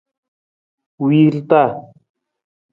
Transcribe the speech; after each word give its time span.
Wiirata. 1.03 1.63